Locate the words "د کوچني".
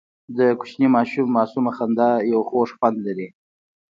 0.37-0.87